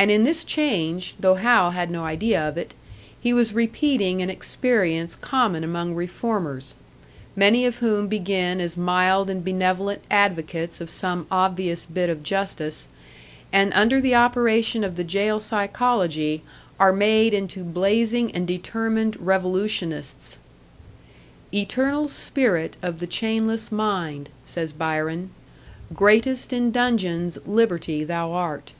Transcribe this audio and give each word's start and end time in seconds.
And 0.00 0.10
in 0.10 0.22
this 0.22 0.44
change, 0.44 1.14
though 1.20 1.34
Hal 1.34 1.72
had 1.72 1.90
no 1.90 2.04
idea 2.04 2.40
of 2.40 2.56
it, 2.56 2.72
he 3.20 3.34
was 3.34 3.52
repeating 3.52 4.22
an 4.22 4.30
experience 4.30 5.14
common 5.14 5.62
among 5.62 5.94
reformers; 5.94 6.74
many 7.36 7.66
of 7.66 7.80
whom 7.80 8.08
begin 8.08 8.62
as 8.62 8.78
mild 8.78 9.28
and 9.28 9.44
benevolent 9.44 10.00
advocates 10.10 10.80
of 10.80 10.88
some 10.88 11.26
obvious 11.30 11.84
bit 11.84 12.08
of 12.08 12.22
justice, 12.22 12.88
and 13.52 13.74
under 13.74 14.00
the 14.00 14.14
operation 14.14 14.84
of 14.84 14.96
the 14.96 15.04
jail 15.04 15.38
psychology 15.38 16.42
are 16.78 16.94
made 16.94 17.34
into 17.34 17.62
blazing 17.62 18.32
and 18.32 18.46
determined 18.46 19.18
revolutionists. 19.20 20.38
"Eternal 21.52 22.08
spirit 22.08 22.78
of 22.80 23.00
the 23.00 23.06
chainless 23.06 23.70
mind," 23.70 24.30
says 24.46 24.72
Byron. 24.72 25.28
"Greatest 25.92 26.54
in 26.54 26.70
dungeons 26.70 27.36
Liberty 27.44 28.02
thou 28.02 28.32
art!" 28.32 28.72